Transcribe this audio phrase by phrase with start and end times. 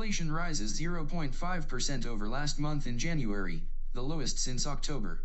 [0.00, 5.24] inflation rises 0.5% over last month in January, the lowest since October.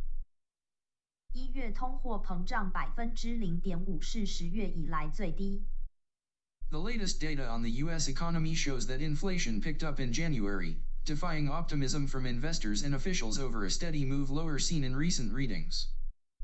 [1.33, 5.63] 一月通货膨胀百分之零点五是十月以来最低。
[6.69, 8.09] The latest data on the U.S.
[8.09, 10.75] economy shows that inflation picked up in January,
[11.05, 15.87] defying optimism from investors and officials over a steady move lower seen in recent readings.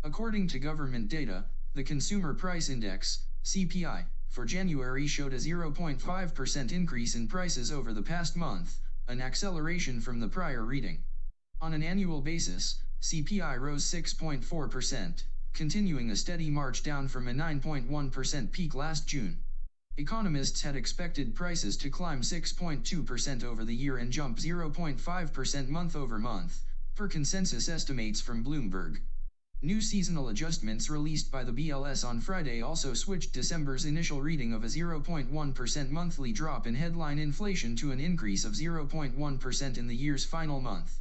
[0.02, 7.15] According to government data, the Consumer Price Index, CPI, for January showed a 0.5% increase
[7.15, 11.05] in prices over the past month, an acceleration from the prior reading.
[11.61, 18.53] On an annual basis, CPI rose 6.4%, continuing a steady march down from a 9.1%
[18.53, 19.37] peak last June.
[19.99, 26.19] Economists had expected prices to climb 6.2% over the year and jump 0.5% month over
[26.19, 26.63] month,
[26.95, 28.97] per consensus estimates from Bloomberg.
[29.62, 34.64] New seasonal adjustments released by the BLS on Friday also switched December's initial reading of
[34.64, 40.24] a 0.1% monthly drop in headline inflation to an increase of 0.1% in the year's
[40.24, 41.00] final month.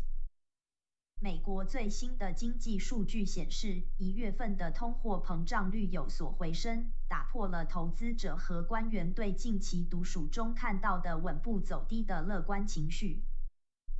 [1.20, 13.22] 美国最新的经济数据显示，一月份的通货膨胀率有所回升，打破了投资者和官员对近期读数中看到的稳步走低的乐观情绪。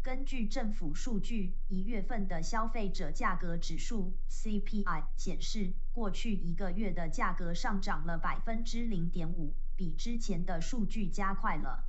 [0.04, 11.84] 根据政府数据，一月份的消费者价格指数 （CPI） 显示，过去一个月的价格上涨了百分之零点五，比之前的数据加快了。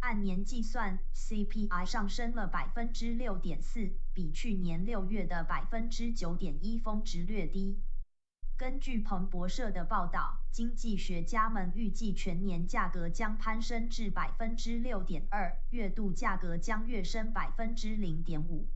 [0.00, 7.78] 按年计算，CPI 上升了百分之六点四，比去年六月的百分之九点一峰值略低。
[8.56, 18.68] 根据彭博社的报道，经济学家们预计全年价格将攀升至百分之六点二，月度价格将跃升百分之零点五。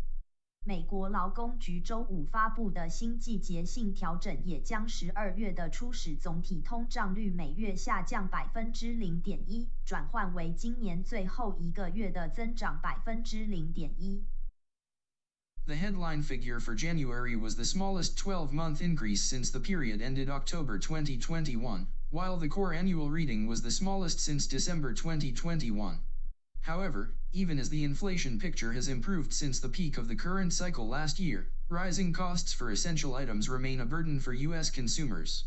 [0.64, 14.24] 美国劳工局周五发布的新季节性调整也将十二月的初始总体通胀率每月下降百分之零点一，转换为今年最后一个月的增长百分之零点一。
[15.68, 21.86] The headline figure for January was the smallest 12-month increase since the period ended October 2021,
[22.08, 25.98] while the core annual reading was the smallest since December 2021.
[26.62, 30.88] However, even as the inflation picture has improved since the peak of the current cycle
[30.88, 34.70] last year, rising costs for essential items remain a burden for U.S.
[34.70, 35.44] consumers.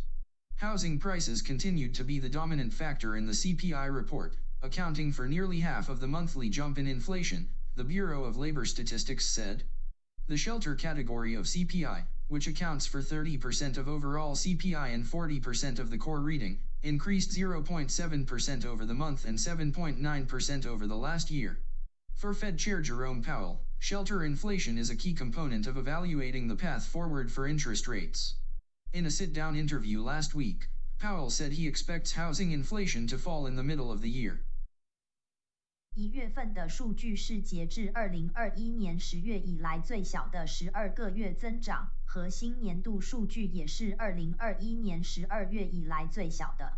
[0.58, 5.62] Housing prices continued to be the dominant factor in the CPI report, accounting for nearly
[5.62, 9.64] half of the monthly jump in inflation, the Bureau of Labor Statistics said.
[10.31, 15.90] The shelter category of CPI, which accounts for 30% of overall CPI and 40% of
[15.90, 21.59] the core reading, increased 0.7% over the month and 7.9% over the last year.
[22.16, 26.86] For Fed Chair Jerome Powell, shelter inflation is a key component of evaluating the path
[26.86, 28.36] forward for interest rates.
[28.94, 33.58] In a sit-down interview last week, Powell said he expects housing inflation to fall in
[33.58, 34.46] the middle of the year.
[35.94, 46.78] 一月份的数据是截至二零二一年十月以来最小的十二个月增长，核心年度数据也是二零二一年十二月以来最小的。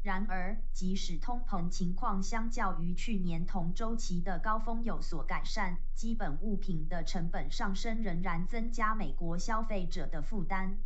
[0.00, 10.78] 然而，即使通膨情况相较于去年同周期的高峰有所改善，基本物品的成本上升仍然增加美国消费者的负担。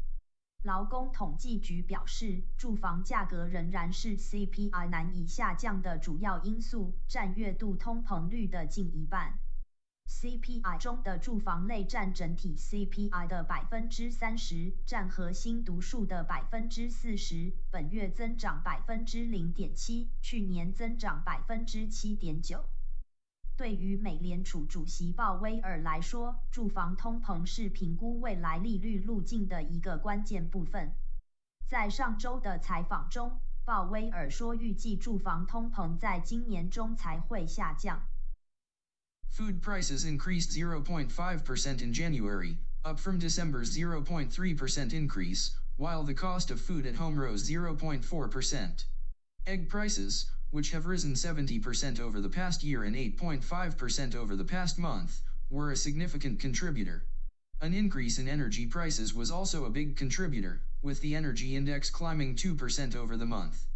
[0.62, 9.38] 劳工统计局表示，住房价格仍然是 CPI 难以下降的主要因素，占月度通膨率的近一半。
[10.06, 17.54] CPI 中的住房类占整体 CPI 的百分之三十，占核心读数的百分之四十。
[17.71, 22.66] 本月增长百分之零点七，去年增长百分之七点九。
[23.59, 30.94] 对于美联储主席鲍威尔来说，住房通膨是评估未来利率路径的一个关键部分。
[31.70, 38.02] 在上周的采访中，鲍威尔说，预计住房通膨在今年中才会下降。
[39.31, 46.85] Food prices increased 0.5% in January, up from December's 0.3% increase, while the cost of food
[46.85, 48.85] at home rose 0.4%.
[49.46, 54.79] Egg prices, which have risen 70% over the past year and 8.5% over the past
[54.79, 57.05] month, were a significant contributor.
[57.61, 62.35] An increase in energy prices was also a big contributor, with the energy index climbing
[62.35, 63.67] 2% over the month.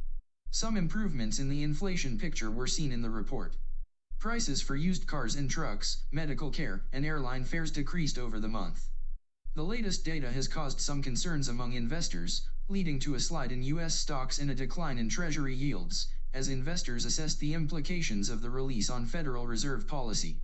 [0.50, 3.56] Some improvements in the inflation picture were seen in the report.
[4.18, 8.88] Prices for used cars and trucks, medical care, and airline fares decreased over the month.
[9.54, 13.94] The latest data has caused some concerns among investors, leading to a slide in U.S.
[13.94, 18.90] stocks and a decline in Treasury yields, as investors assessed the implications of the release
[18.90, 20.40] on Federal Reserve policy.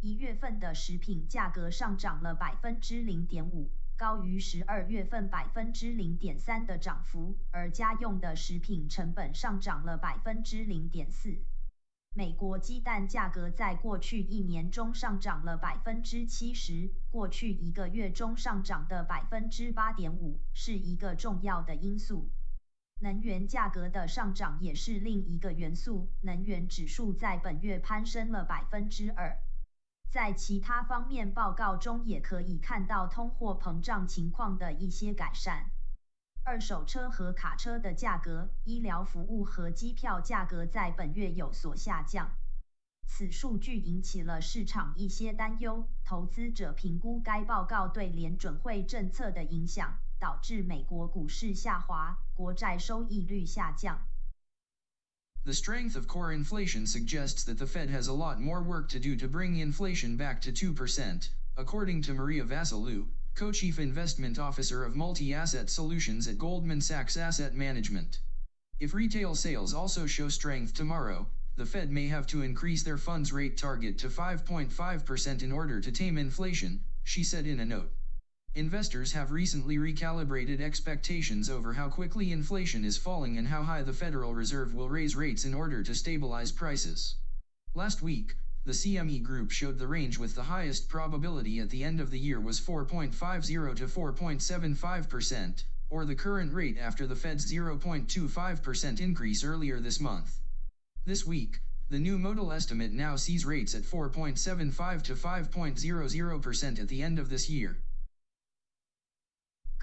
[0.00, 11.36] 一月份的食品价格上涨了百分之零点五，高于十二月份百分之零点三的涨幅，而家用的食品成本上涨了百分之零点四。
[12.14, 22.30] 美国鸡蛋价格在过去一年中上涨了百分之七十，过去一个月中上涨的百分之八点五，是一个重要的因素。
[23.00, 29.38] 能源价格的上涨也是另一个元素，能源指数在本月攀升了百分之二。
[30.10, 35.70] 在其他方面报告中也可以看到通货膨胀情况的一些改善。
[36.44, 42.30] 二手车和卡车的价格、医疗服务和机票价格在本月有所下降。
[43.06, 54.00] 此数据引起了市场一些担忧，投资者评估该报告对联准会政策的影响，导致美国股市下滑，国债收益率下降。
[55.44, 59.16] The strength of core inflation suggests that the Fed has a lot more work to do
[59.16, 61.28] to bring inflation back to 2%,
[61.58, 63.04] according to Maria Vassalou,
[63.34, 68.20] co-chief investment officer of multi-asset solutions at Goldman Sachs Asset Management.
[68.80, 73.30] If retail sales also show strength tomorrow, the Fed may have to increase their funds
[73.30, 77.92] rate target to 5.5% in order to tame inflation, she said in a note.
[78.56, 83.92] Investors have recently recalibrated expectations over how quickly inflation is falling and how high the
[83.92, 87.16] Federal Reserve will raise rates in order to stabilize prices.
[87.74, 92.00] Last week, the CME Group showed the range with the highest probability at the end
[92.00, 99.00] of the year was 4.50 to 4.75%, or the current rate after the Fed's 0.25%
[99.00, 100.38] increase earlier this month.
[101.04, 101.58] This week,
[101.90, 107.28] the new modal estimate now sees rates at 4.75 to 5.00% at the end of
[107.28, 107.78] this year.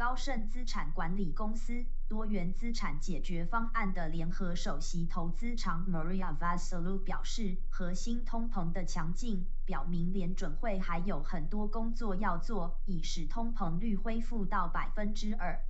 [0.01, 15.61] 高盛资产管理公司多元资产解决方案的联合首席投资长 Maria Vasilou 表示，核心通膨的强劲表明联准会还有很多工作要做，以使通膨率恢复到百分之二。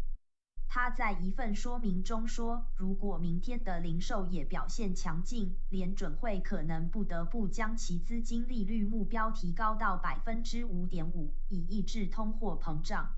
[0.69, 13.11] 他在一份说明中说，如果明天的零售业表现强劲，联准会可能不得不将其资金利率目标提高到百分之五点五，以抑制通货膨胀。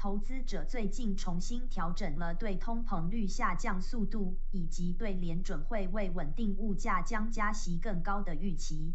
[0.00, 8.94] 投资者最近重新调整了对通膨率下降速度以及对联准会为稳定物价将加息更高的预期。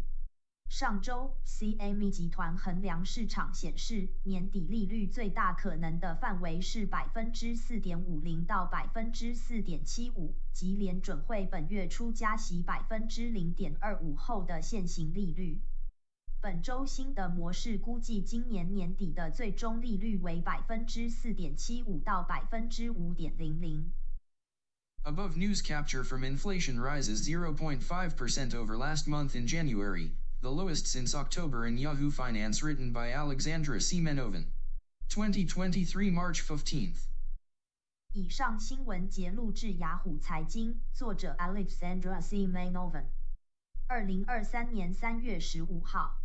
[0.70, 15.60] 上周，CME 集团衡量市场显示，年底利率最大可能的范围是百分之四点五零到百分之四点七五，即联准会本月初加息百分之零点二五后的现行利率。
[16.44, 23.90] 本周新的模式估计今年年底的最终利率为百分之四点七五到百分之五点零零。
[25.04, 30.10] Above news capture from inflation rises 0.5% over last month in January,
[30.42, 34.44] the lowest since October in Yahoo Finance written by Alexandra Semenovin.
[35.08, 37.06] 2023 March 15th.
[38.12, 43.06] 以上新闻节录至雅虎财经，作者 Alexandra Semenovin。
[43.86, 46.20] 二零二三年三月十五号。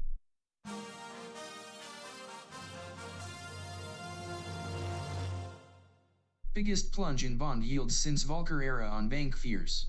[6.55, 9.88] Biggest plunge in bond yields since Volcker era on bank fears.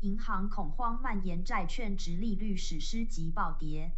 [0.00, 3.92] 银行恐慌蔓延，债券值利率史诗级暴跌。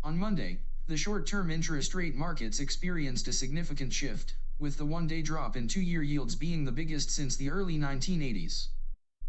[0.00, 5.54] On Monday, the short-term interest rate markets experienced a significant shift, with the one-day drop
[5.54, 8.68] in two-year yields being the biggest since the early 1980s.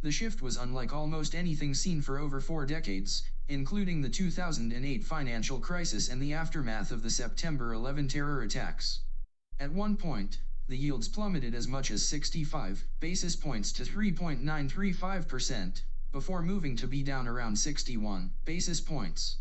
[0.02, 5.59] The shift was unlike almost anything seen for over four decades, including the 2008 financial
[5.59, 9.01] crisis and the aftermath of the September 11 terror attacks.
[9.59, 10.39] At one point,
[10.69, 15.81] the yields plummeted as much as 65 basis points to 3.935%,
[16.13, 19.39] before moving to be down around 61 basis points.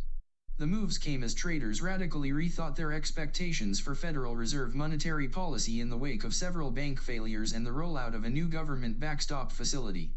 [0.57, 5.89] The moves came as traders radically rethought their expectations for Federal Reserve monetary policy in
[5.89, 10.15] the wake of several bank failures and the rollout of a new government backstop facility.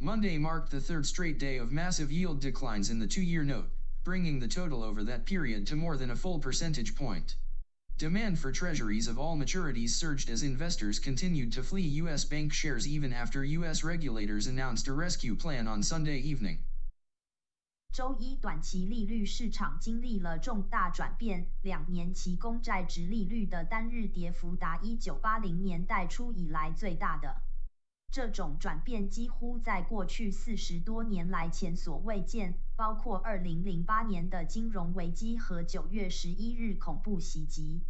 [0.00, 3.70] Monday marked the third straight day of massive yield declines in the two-year note,
[4.02, 7.36] bringing the total over that period to more than a full percentage point.
[7.98, 12.24] Demand for treasuries of all maturities surged as investors continued to flee U.S.
[12.24, 13.84] bank shares even after U.S.
[13.84, 16.58] regulators announced a rescue plan on Sunday evening.
[17.92, 27.42] 周一短期利率市场经历了重大转变，两年期公债值利率的单日跌幅达1980年代初以来最大的。
[28.11, 37.83] 这种转变几乎在过去四十多年来前所未见，包括二零零八年的金融危机和九月十一日恐怖袭击。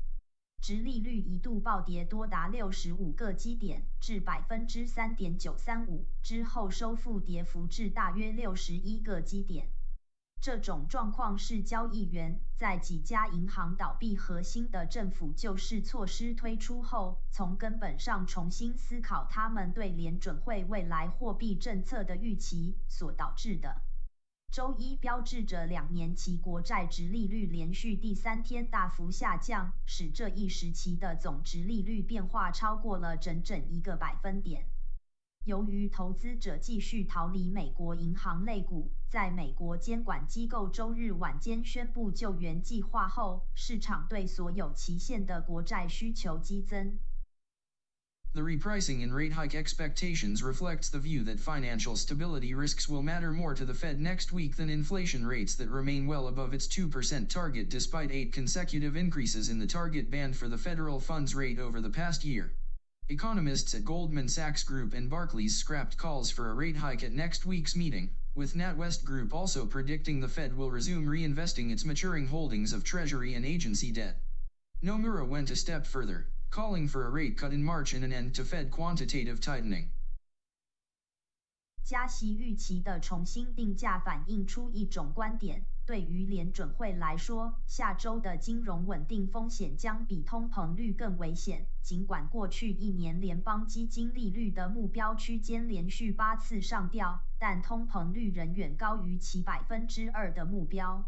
[0.60, 9.70] 直利率一度暴跌多达六十五个基点，至百分之三点九三五之后收复跌幅至大约六十一个基点。
[10.40, 23.82] 这种状况是交易员在几家银行倒闭和新的政府救市措施推出后，从根本上重新思考他们对联准会未来货币政策的预期所导致的。
[24.50, 34.66] 周一标志着两年期国债直利率连续第三天大幅下降，使这一时期的总值利率变化超过了整整一个百分点。
[35.47, 46.97] 由于投资者继续逃离美国银行类股，在美国监管机构周日晚间宣布救援计划后，市场对所有期限的国债需求激增。
[48.33, 53.53] The repricing in rate hike expectations reflects the view that financial stability risks will matter more
[53.55, 57.69] to the Fed next week than inflation rates that remain well above its 2% target
[57.69, 61.91] despite eight consecutive increases in the target band for the federal funds rate over the
[61.91, 62.53] past year.
[63.09, 67.45] Economists at Goldman Sachs Group and Barclays scrapped calls for a rate hike at next
[67.45, 72.73] week's meeting, with NatWest Group also predicting the Fed will resume reinvesting its maturing holdings
[72.73, 74.23] of Treasury and agency debt.
[74.83, 78.35] Nomura went a step further, calling for a rate cut in March and an end
[78.35, 79.91] to Fed quantitative tightening.
[81.85, 85.67] 加息预期的重新定价反映出一种观点。
[85.88, 91.66] 对于联准会来说，下周的金融稳定风险将比通膨率更危险。
[91.82, 101.06] 尽管过去一年联邦基金利率的目标区间连续八次上调，但通膨率仍远高于其百分之二的目标。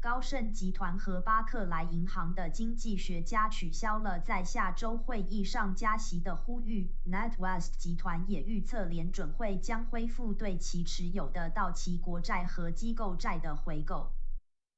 [0.00, 6.94] 高盛集团和巴克莱银行的经济学家取消了在下周会议上加息的呼吁。
[7.10, 14.12] NatWest 集团也预测联准会将恢复对其持有的到期国债和机构债的回购。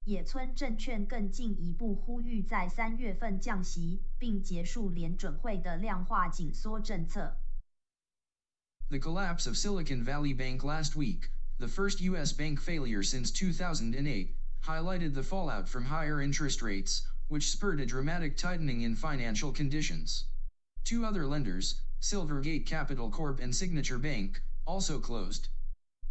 [0.06, 7.36] 野村证券更进一步呼吁在三月份降息，并结束联准会的量化紧缩政策。
[8.88, 12.32] The collapse of Silicon Valley Bank last week, the first U.S.
[12.32, 14.37] bank failure since 2008.
[14.64, 20.24] Highlighted the fallout from higher interest rates, which spurred a dramatic tightening in financial conditions.
[20.84, 25.48] Two other lenders, Silvergate Capital Corp and Signature Bank, also closed.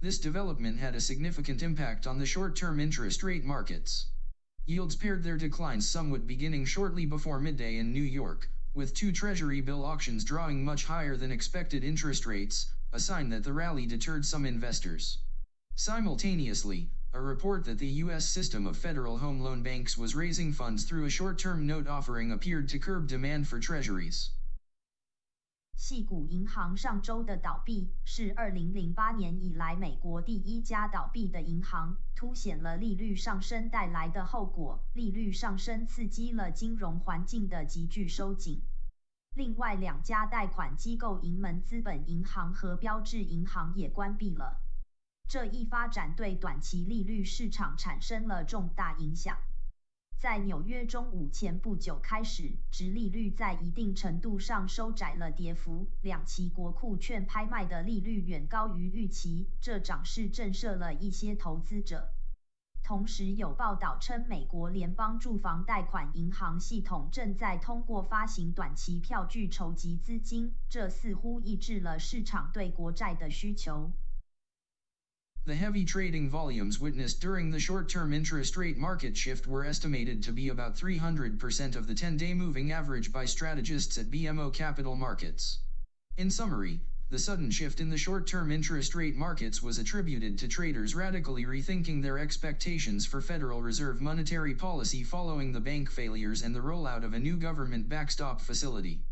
[0.01, 4.07] This development had a significant impact on the short-term interest rate markets.
[4.65, 9.61] Yields pared their declines somewhat beginning shortly before midday in New York, with two Treasury
[9.61, 14.25] bill auctions drawing much higher than expected interest rates, a sign that the rally deterred
[14.25, 15.19] some investors.
[15.75, 18.26] Simultaneously, a report that the U.S.
[18.26, 22.68] system of federal home loan banks was raising funds through a short-term note offering appeared
[22.70, 24.30] to curb demand for treasuries.
[25.74, 34.84] 系股银行上周的倒闭是2008年以来美国第一家倒闭的银行，凸显了利率上升带来的后果。
[34.92, 38.62] 利率上升刺激了金融环境的急剧收紧。
[39.34, 44.60] 另外两家贷款机构银门资本银行和标致银行也关闭了。
[45.27, 49.37] 这一发展对短期利率市场产生了重大影响。
[50.17, 62.09] 在纽约中午前不久开始，直利率在一定程度上收窄了跌幅，两期国库券拍卖的利率远高于预期，这涨势震慑了一些投资者。
[62.81, 73.91] 同时有报道称，美国联邦住房贷款银行系统正在通过发行短期票据筹集资金，这似乎抑制了市场对国债的需求。
[75.47, 80.49] The heavy trading volumes witnessed during the short-term interest rate market shift were estimated to be
[80.49, 85.59] about 300% of the 10-day moving average by strategists at BMO Capital Markets.
[86.17, 90.93] In summary, the sudden shift in the short-term interest rate markets was attributed to traders
[90.93, 96.59] radically rethinking their expectations for Federal Reserve monetary policy following the bank failures and the
[96.59, 99.06] rollout of a new government backstop facility.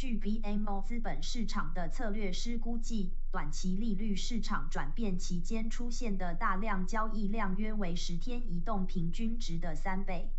[0.00, 10.32] 据 BMO 资本市场的策略师估计，短期利率市场转变期间出现的大量交易量约为十天移动平均值的三倍。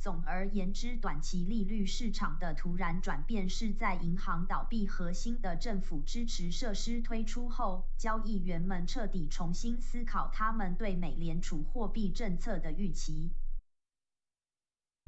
[0.00, 13.30] 总而言之，短期利率市场的突然转变是在银行倒闭和新的政府支持设施推出后，交易员们彻底重新思考他们对美联储货币政策的预期。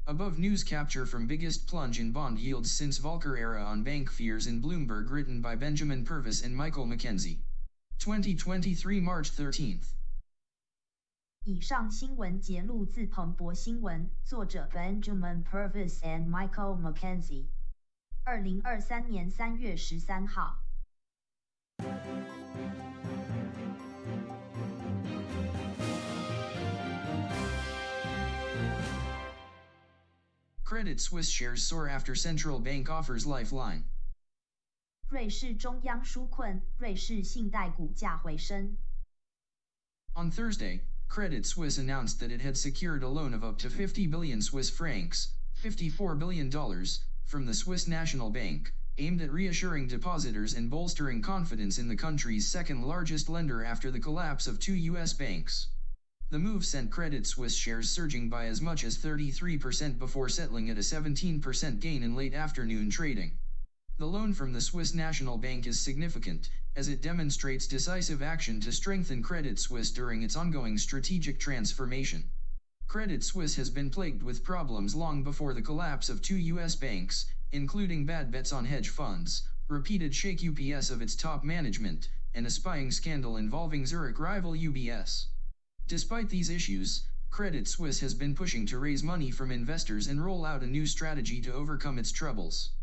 [0.06, 4.46] Above news capture from biggest plunge in bond yields since Volcker era on bank fears
[4.46, 7.38] in Bloomberg written by Benjamin Purvis and Michael McKenzie.
[7.98, 9.94] 2023 March 13th.
[11.46, 17.46] 以上新闻节录自彭博新闻，作者 Benjamin Purvis and Michael McKenzie。
[18.24, 20.58] 二零二三年三月十三号。
[30.68, 33.84] Credit Suisse shares soar after central bank offers lifeline.
[35.10, 38.76] 瑞士中央纾困，瑞士信贷股价回升。
[40.16, 44.40] On Thursday, Credit Suisse announced that it had secured a loan of up to 50 billion
[44.40, 46.50] Swiss francs, $54 billion,
[47.24, 52.48] from the Swiss National Bank, aimed at reassuring depositors and bolstering confidence in the country's
[52.48, 55.12] second largest lender after the collapse of two U.S.
[55.12, 55.68] banks.
[56.31, 60.77] The move sent Credit Suisse shares surging by as much as 33% before settling at
[60.77, 63.39] a 17% gain in late afternoon trading.
[63.97, 68.71] The loan from the Swiss National Bank is significant, as it demonstrates decisive action to
[68.71, 72.29] strengthen Credit Suisse during its ongoing strategic transformation.
[72.87, 76.75] Credit Suisse has been plagued with problems long before the collapse of two U.S.
[76.75, 82.45] banks, including bad bets on hedge funds, repeated shake UPS of its top management, and
[82.45, 85.25] a spying scandal involving Zurich rival UBS.
[85.89, 90.45] Despite these issues, Credit Suisse has been pushing to raise money from investors and roll
[90.45, 92.75] out a new strategy to overcome its troubles.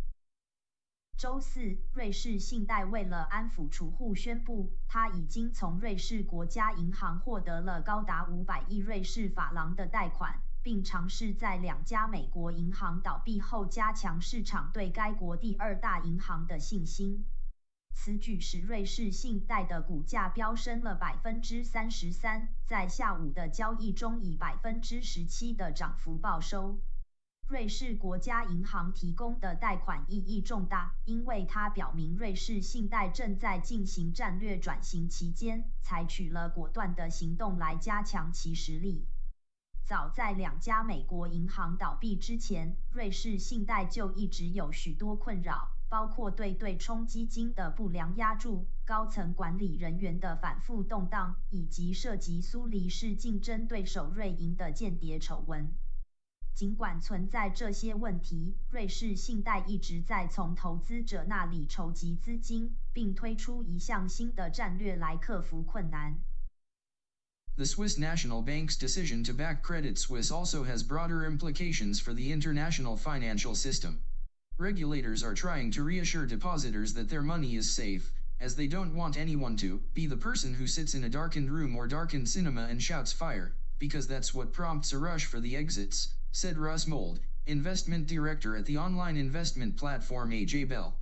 [1.16, 17.24] 周四，瑞士信贷为了安抚储户，宣布他已经从瑞士国家银行获得了高达五百亿瑞士法郎的贷款，并尝试在两家美国银行倒闭后加强市场对该国第二大银行的信心。
[17.98, 26.78] 此举使瑞士信贷的股价飙升了百分之三十三，在下午的交易中以百分之十七的涨幅报收。
[27.48, 39.06] 瑞士国家银行提供的贷款意义重大，因为它表明瑞士信贷正在进行战略转型期间，采取了果断的行动来加强其实力。
[39.84, 55.72] 早在两家美国银行倒闭之前，瑞士信贷就一直有许多困扰，包括对对冲基金的不良压注、高层管理人员的反复动荡，以及涉及苏黎世竞争对手瑞银的间谍丑闻。
[56.54, 66.18] 尽管存在这些问题，瑞士信贷一直在从投资者那里筹集资金，并推出一项新的战略来克服困难。
[67.56, 72.96] The Swiss National Bank's decision to back Credit Suisse also has broader implications for the international
[72.96, 74.00] financial system.
[74.58, 79.18] Regulators are trying to reassure depositors that their money is safe, as they don't want
[79.18, 82.82] anyone to be the person who sits in a darkened room or darkened cinema and
[82.82, 88.06] shouts fire, because that's what prompts a rush for the exits, said Russ Mould, investment
[88.06, 90.96] director at the online investment platform AJ Bell.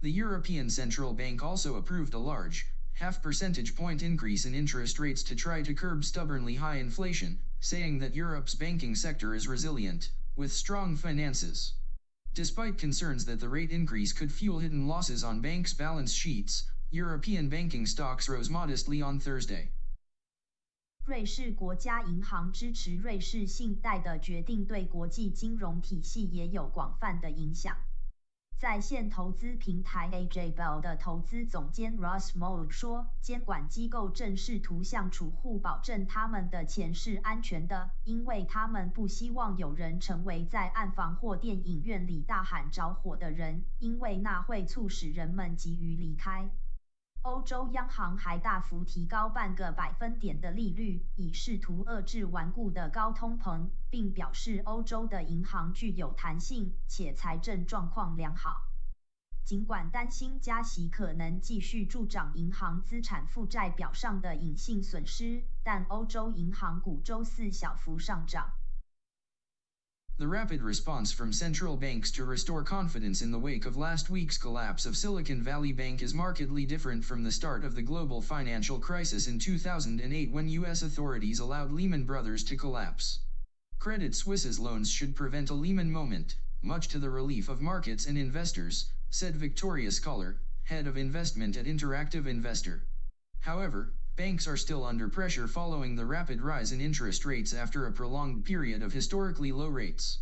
[0.00, 5.24] The European Central Bank also approved a large, half percentage point increase in interest rates
[5.24, 10.52] to try to curb stubbornly high inflation, saying that Europe's banking sector is resilient, with
[10.52, 11.74] strong finances.
[12.33, 17.49] Despite concerns that the rate increase could fuel hidden losses on banks' balance sheets, European
[17.49, 19.71] banking stocks rose modestly on Thursday.
[21.03, 27.75] 瑞士国家银行支持瑞士信贷的决定对国际金融体系也有广泛的影响。
[28.56, 46.48] 在线投资平台 AJ Bell 的投资总监 Ross Moll 说，监管机构正试图向储户保证他们的钱是安全的，因为他们不希望有人成为在暗房或电影院里大喊着火的人，因为那会促使人们急于离开。
[47.22, 58.62] 欧洲央行还大幅提高半个百分点的利率，以试图遏制顽固的高通膨，并表示欧洲的银行具有弹性且财政状况良好。
[59.44, 68.52] 尽管担心加息可能继续助长银行资产负债表上的隐性损失，但欧洲银行股周四小幅上涨。
[70.18, 74.84] The rapid response from central banks to restore confidence in the wake of last week's collapse
[74.84, 79.26] of Silicon Valley Bank is markedly different from the start of the global financial crisis
[79.26, 80.82] in 2008 when U.S.
[80.82, 83.20] authorities allowed Lehman Brothers to collapse.
[83.78, 88.18] Credit Suisse's loans should prevent a Lehman moment, much to the relief of markets and
[88.18, 92.82] investors, said Victoria Scholar, head of investment at Interactive Investor.
[93.40, 97.92] However, Banks are still under pressure following the rapid rise in interest rates after a
[97.92, 100.18] prolonged period of historically low rates.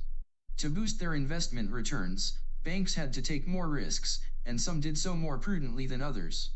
[0.58, 5.16] To boost their investment returns, banks had to take more risks, and some did so
[5.16, 6.50] more prudently than others.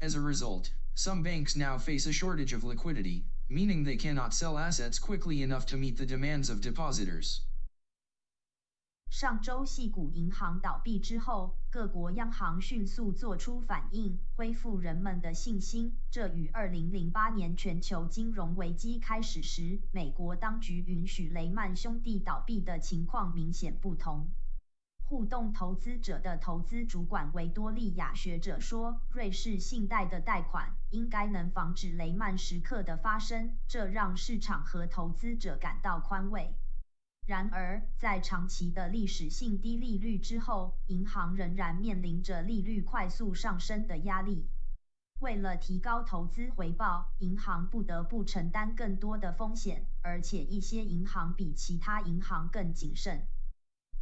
[0.00, 4.58] As a result, some banks now face a shortage of liquidity, meaning they cannot sell
[4.58, 7.42] assets quickly enough to meet the demands of depositors.
[9.12, 15.94] 上周系股银行倒闭之后，各国央行迅速做出反应，恢复人们的信心。
[16.10, 24.30] 这与2008年全球金融危机开始时，美国当局允许雷曼兄弟倒闭的情况明显不同。
[25.02, 36.54] 互动投资者的投资主管维多利亚学者说：“瑞士信贷的贷款应该能防止雷曼时刻的发生，这让市场和投资者感到宽慰。”
[37.24, 44.48] 然而，在长期的历史性低利率之后，银行仍然面临着利率快速上升的压力。
[45.20, 53.22] 为了提高投资回报，银行不得不承担更多的风险，而且一些银行比其他银行更谨慎。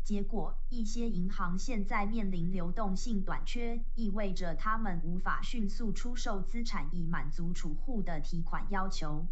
[0.02, 9.26] 结果，一些银行现在面临流动性短缺，意味着他们无法迅速出售资产以满足储户的提款要求。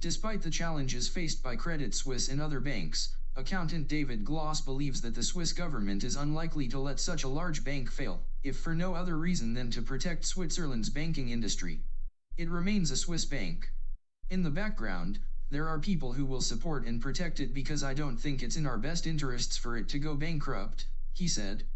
[0.00, 5.14] Despite the challenges faced by Credit Suisse and other banks, accountant David Gloss believes that
[5.14, 8.94] the Swiss government is unlikely to let such a large bank fail, if for no
[8.94, 11.80] other reason than to protect Switzerland's banking industry.
[12.38, 13.74] It remains a Swiss bank.
[14.30, 15.18] In the background,
[15.50, 18.64] there are people who will support and protect it because I don't think it's in
[18.64, 21.66] our best interests for it to go bankrupt, he said.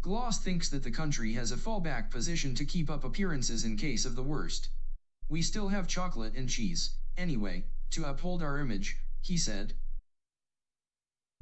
[0.00, 4.06] Gloss thinks that the country has a fallback position to keep up appearances in case
[4.06, 4.70] of the worst.
[5.28, 9.74] We still have chocolate and cheese, anyway, to uphold our image, he said.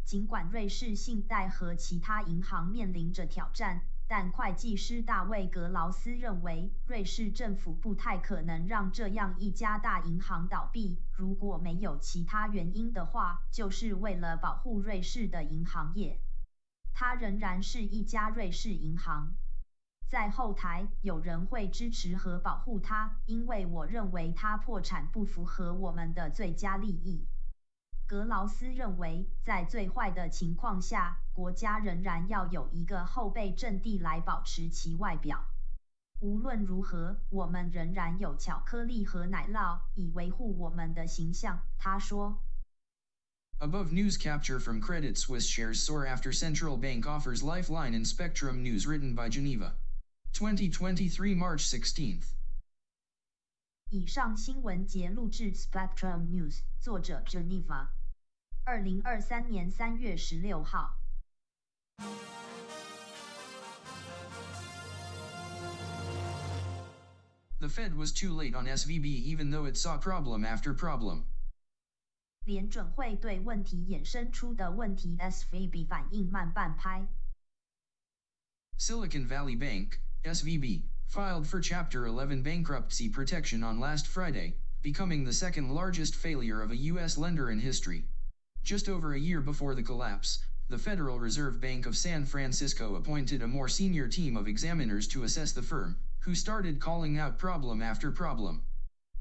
[0.04, 10.98] 尽管瑞士信贷和其他银行面临着挑战，但会计师大卫·格劳斯认为，瑞士政府不太可能让这样一家大银行倒闭。
[11.16, 16.20] 如果没有其他原因的话，就是为了保护瑞士的银行业。
[16.92, 19.34] 它仍然是一家瑞士银行。
[20.14, 27.26] 在后台，有人会支持和保护他，因为我认为他破产不符合我们的最佳利益。
[28.06, 35.44] 格劳斯认为，在最坏的情况下，国家仍然要有一个后备阵地来保持其外表。
[36.20, 42.38] 无论如何，我们仍然有巧克力和奶酪以维护我们的形象，他说。
[43.58, 48.86] Above news capture from Credit Suisse shares soar after central bank offers lifeline in Spectrum News
[48.86, 49.72] written by Geneva.
[50.33, 52.23] 2023 March 16th.
[53.89, 57.89] 以上新闻节录制 Spectrum News，作者 Geneva。
[58.63, 60.99] 二零二三年三月十六号。
[67.59, 71.25] The Fed was too late on SVB even though it saw problem after problem.
[72.45, 77.07] 联准会对问题衍生出的问题 SVB 反应慢半拍。
[78.77, 85.68] Silicon Valley Bank, SVB, filed for Chapter 11 bankruptcy protection on last Friday, becoming the second
[85.68, 87.18] largest failure of a U.S.
[87.18, 88.04] lender in history.
[88.62, 93.42] Just over a year before the collapse, the Federal Reserve Bank of San Francisco appointed
[93.42, 97.82] a more senior team of examiners to assess the firm, who started calling out problem
[97.82, 98.62] after problem.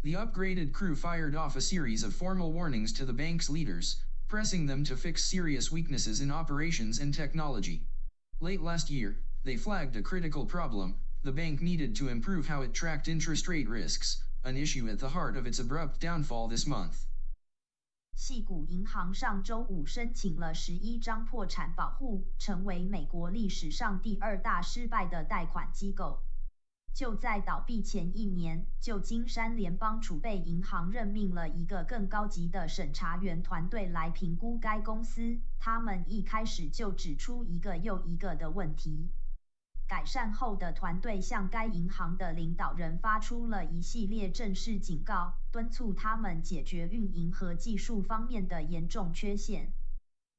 [0.03, 3.97] The upgraded crew fired off a series of formal warnings to the bank's leaders,
[4.29, 7.81] pressing them to fix serious weaknesses in operations and technology.
[8.39, 12.73] Late last year, they flagged a critical problem the bank needed to improve how it
[12.73, 17.06] tracked interest rate risks, an issue at the heart of its abrupt downfall this month.
[18.15, 26.21] 系股银行上周五申请了十一张破产保护，成为美国历史上第二大失败的贷款机构。
[26.93, 35.39] 就在倒闭前一年，旧金山联邦储备银行任命了一个更高级的审查员团队来评估该公司。
[35.58, 39.10] 他们一开始就指出一个又一个的问题。
[39.93, 49.71] 改善后的团队向该银行的领导人发出了一系列正式警告，敦促他们解决运营和技术方面的严重缺陷。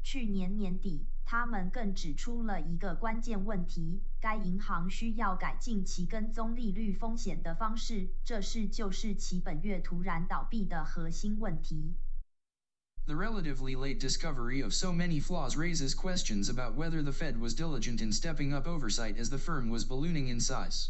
[0.02, 11.94] 去年年底，他们更指出了一个关键问题：该银行需要改进其跟踪利率风险的方式，这是就是其本月突然倒闭的核心问题。
[13.06, 18.00] The relatively late discovery of so many flaws raises questions about whether the Fed was diligent
[18.00, 20.88] in stepping up oversight as the firm was ballooning in size.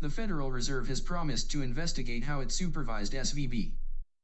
[0.00, 3.72] The Federal Reserve has promised to investigate how it supervised SVB.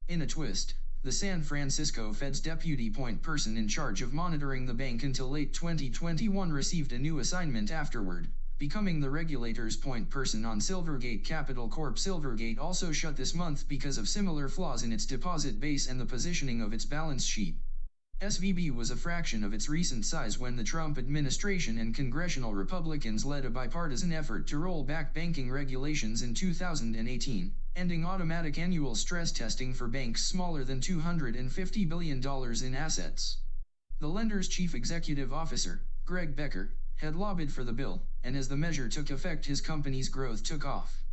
[0.08, 4.72] In a twist, the San Francisco Fed's deputy point person in charge of monitoring the
[4.72, 10.58] bank until late 2021 received a new assignment afterward, becoming the regulator's point person on
[10.58, 11.96] Silvergate Capital Corp.
[11.96, 16.04] Silvergate also shut this month because of similar flaws in its deposit base and the
[16.04, 17.56] positioning of its balance sheet.
[18.20, 23.24] SVB was a fraction of its recent size when the Trump administration and congressional Republicans
[23.24, 29.30] led a bipartisan effort to roll back banking regulations in 2018, ending automatic annual stress
[29.30, 32.20] testing for banks smaller than $250 billion
[32.64, 33.38] in assets.
[34.00, 38.56] The lender's chief executive officer, Greg Becker, had lobbied for the bill, and as the
[38.56, 41.04] measure took effect his company's growth took off.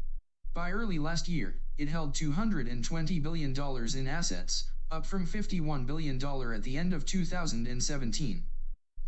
[0.53, 6.15] By early last year, it held $220 billion in assets, up from $51 billion
[6.53, 8.43] at the end of 2017.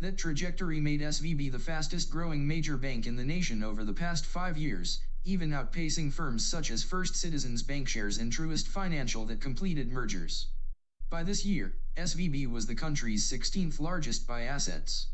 [0.00, 4.24] That trajectory made SVB the fastest growing major bank in the nation over the past
[4.24, 9.90] five years, even outpacing firms such as First Citizens BancShares and Truist Financial that completed
[9.90, 10.46] mergers.
[11.10, 15.08] By this year, SVB was the country's 16th largest by assets.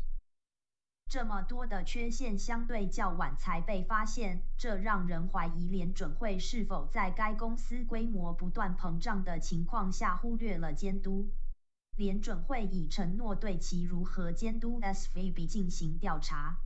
[1.07, 11.29] 这么多的缺陷相对较晚才被发现，这让人怀疑联准会是否在该公司规模不断膨胀的情况下忽略了监督。
[11.95, 16.57] 联准会已承诺对其如何监督 SVB 进行调查。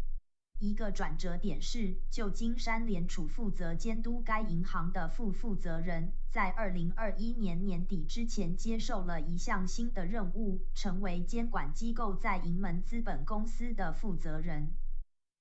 [0.60, 14.74] 一个转折点是，旧金山联储负责监督该银行的副负责人，在二零二一年年底之前接受了一项新的任务，成为监管机构在银门资本公司的负责人。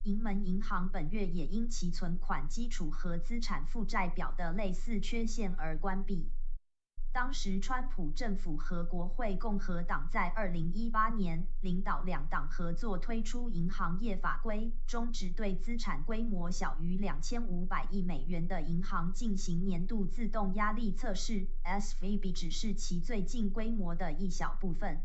[0.04, 6.30] 银门银行本月也因其存款基础和资产负债表的类似缺陷而关闭。
[7.18, 21.48] 当时，川普政府和国会共和党在2018年领导两党合作推出银行业法规，终止对资产规模小于2500亿美元的银行进行年度自动压力测试。
[21.64, 25.02] SVB 只是其最近规模的一小部分。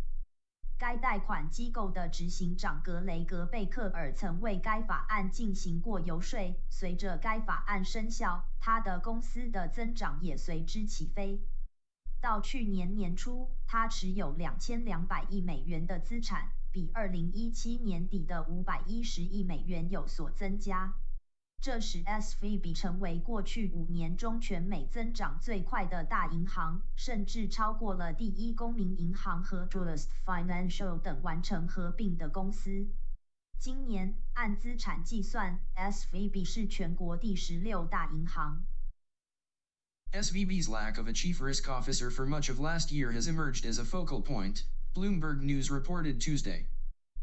[0.78, 6.40] 该贷款机构的执行长格雷格贝克尔曾为该法案进行过游说。
[6.70, 11.42] 随着该法案生效，他的公司的增长也随之起飞。
[12.24, 20.94] 到去年年初，他持有两千两百亿美元的资产，比二零一七年底的五百一十亿美元有所增加。
[21.62, 32.88] 这使 SVB 成为过去五年中全美增长最快的大银行，甚至超过了第一公民银行和 Truist Financial 等完成合并的公司。
[33.60, 38.64] 今年按资产计算，SVB 是全国第十六大银行。
[40.14, 43.84] SVB's lack of a chief risk officer for much of last year has emerged as a
[43.84, 44.64] focal point,
[44.96, 46.68] Bloomberg News reported Tuesday.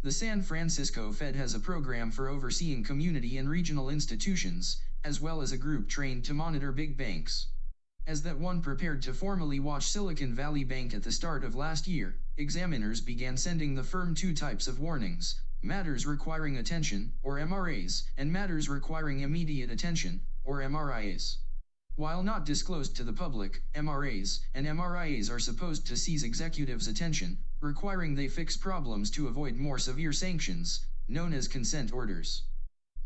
[0.03, 5.40] The San Francisco Fed has a program for overseeing community and regional institutions, as well
[5.40, 7.46] as a group trained to monitor big banks.
[8.09, 11.87] As that one prepared to formally watch Silicon Valley Bank at the start of last
[11.87, 18.03] year, examiners began sending the firm two types of warnings matters requiring attention, or MRAs,
[18.16, 21.37] and matters requiring immediate attention, or MRIAs.
[22.01, 27.41] While not disclosed to the public, MRAs and MRIAs are supposed to seize executives' attention,
[27.61, 32.45] requiring they fix problems to avoid more severe sanctions, known as consent orders.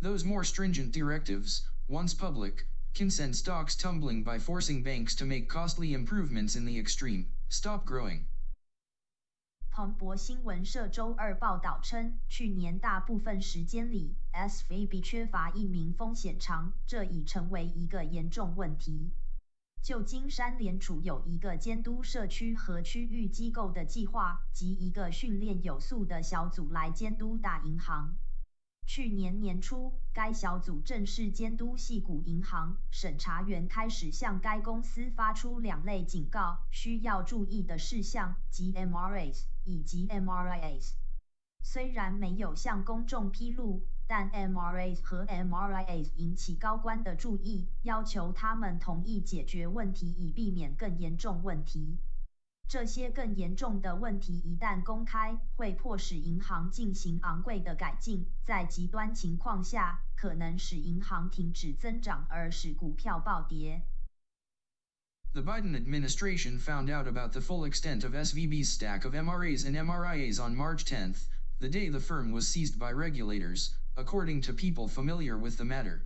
[0.01, 5.49] Those more stringent directives, once public, can send stocks tumbling by forcing banks to make
[5.49, 8.27] costly improvements in the extreme, stop growing.
[9.77, 19.11] 彭博新闻社周二报道称，去年大部分时间里，SVB 缺乏一名风险长，这已成为一个严重问题。
[19.83, 28.15] 旧金山联储有一个监督社区和区域机构的计划，及一个训练有素的小组来监督大银行。
[28.87, 32.77] 去年年初，该小组正式监督系股银行。
[32.91, 40.93] 审查员开始向该公司发出两类警告：需要注意的事项及 MRAs 以及 MRIAs。
[41.63, 51.99] 虽然没有向公众披露，但 MRAs 和 MRIAs 引起高官的注意，要求他们同意解决问题，以避免更严重问题。
[52.68, 63.82] 这些更严重的问题一旦公开，会迫使银行进行昂贵的改进，在极端情况下，可能使银行停止增长而使股票暴跌。
[65.32, 70.40] The Biden administration found out about the full extent of SVB's stack of MRAs and MRIAs
[70.40, 71.16] on March 10,
[71.60, 76.06] the day the firm was seized by regulators, according to people familiar with the matter.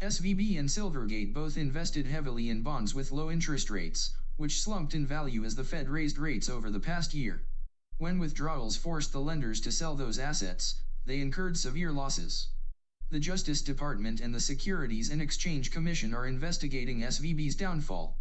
[0.00, 5.05] SVB and Silvergate both invested heavily in bonds with low interest rates, which slumped in
[5.05, 7.43] value as the Fed raised rates over the past year.
[7.97, 12.49] When withdrawals forced the lenders to sell those assets, they incurred severe losses.
[13.09, 18.17] The Justice Department and the Securities and Exchange Commission are investigating SVB's downfall.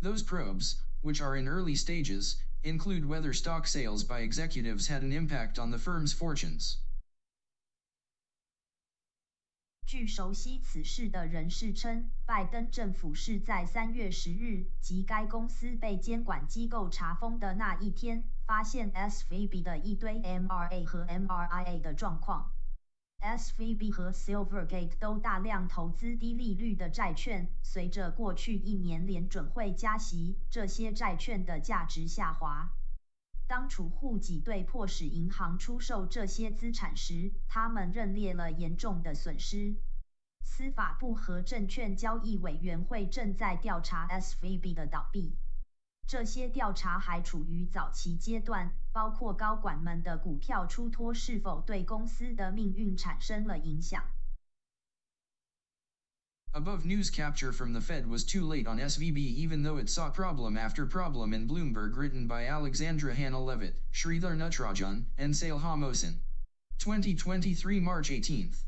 [0.00, 5.12] Those probes, which are in early stages, include whether stock sales by executives had an
[5.12, 6.78] impact on the firm's fortunes.
[9.92, 22.50] 据熟悉此事的人士称，拜登政府是在三月十日，即该公司被监管机构查封的那一天，发现 SVB 的一堆 MRA 和 MRIA 的状况。
[23.20, 32.72] SVB 和 Silvergate 都大量投资低利率的债券，随着过去一年联准会加息，这些债券的价值下滑。
[33.52, 39.74] 当储户挤兑迫使银行出售这些资产时，他们认列了严重的损失。
[40.42, 45.36] 司法部和证券交易委员会正在调查 SVB 的倒闭。
[46.08, 54.02] 这些调查还处于早期阶段，包括高管们的股票出脱是否对公司的命运产生了影响。
[56.54, 60.58] Above news capture from the Fed was too late on SVB even though it saw problem
[60.58, 66.16] after problem in Bloomberg written by Alexandra Hannah Levitt, Sridhar Natarajan, and Saleha Mohsin.
[66.78, 68.64] 2023 March 18th.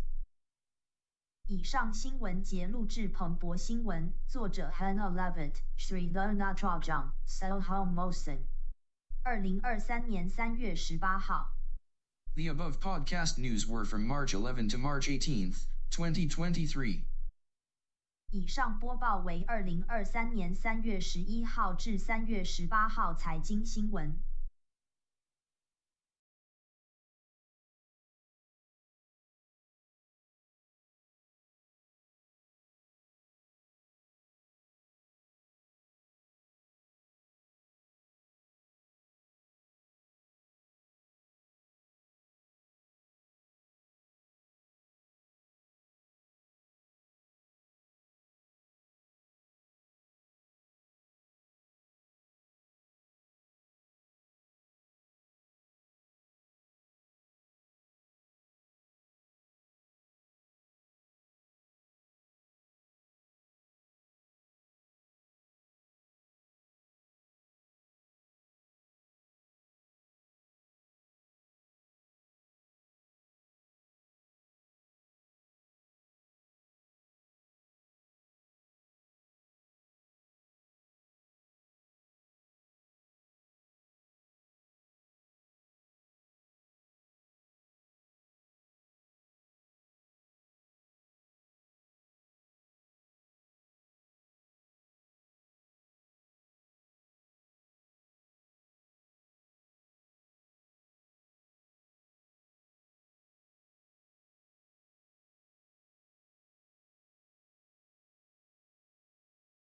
[12.35, 17.05] The Hannah above podcast news were from March 11 to March 18th, 2023.
[18.35, 24.13] 以上播报为二零二三年三月十一号至三月十八号财经新闻。